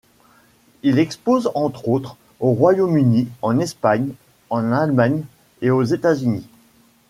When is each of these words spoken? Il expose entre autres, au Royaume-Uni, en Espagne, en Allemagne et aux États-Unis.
Il 0.81 0.97
expose 0.97 1.51
entre 1.53 1.87
autres, 1.87 2.17
au 2.39 2.53
Royaume-Uni, 2.53 3.27
en 3.43 3.59
Espagne, 3.59 4.13
en 4.49 4.71
Allemagne 4.71 5.23
et 5.61 5.69
aux 5.69 5.83
États-Unis. 5.83 6.47